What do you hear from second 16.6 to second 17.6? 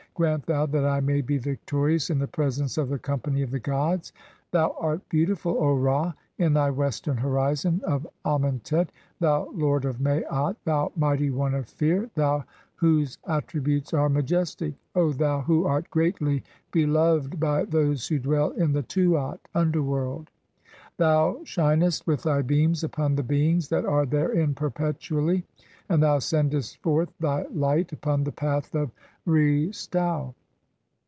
(14) be "loved